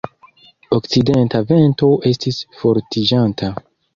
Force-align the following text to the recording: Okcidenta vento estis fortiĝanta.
Okcidenta 0.77 1.41
vento 1.51 1.91
estis 2.13 2.39
fortiĝanta. 2.63 3.53